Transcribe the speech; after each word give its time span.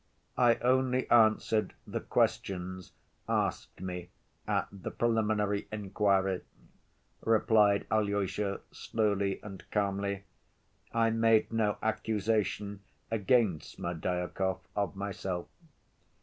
"I 0.39 0.55
only 0.63 1.07
answered 1.11 1.75
the 1.85 1.99
questions 1.99 2.91
asked 3.29 3.81
me 3.81 4.09
at 4.47 4.67
the 4.71 4.89
preliminary 4.89 5.67
inquiry," 5.71 6.41
replied 7.23 7.85
Alyosha, 7.91 8.61
slowly 8.71 9.39
and 9.43 9.63
calmly. 9.69 10.23
"I 10.91 11.11
made 11.11 11.53
no 11.53 11.77
accusation 11.83 12.79
against 13.11 13.73
Smerdyakov 13.77 14.61
of 14.75 14.95
myself." 14.95 15.47